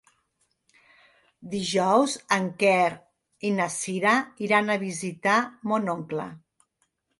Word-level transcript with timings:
Dijous 1.51 2.15
en 2.39 2.47
Quer 2.63 2.89
i 3.51 3.53
na 3.59 3.69
Cira 3.75 4.17
iran 4.49 4.71
a 4.71 4.81
visitar 4.87 5.39
mon 5.73 5.97
oncle. 5.97 6.29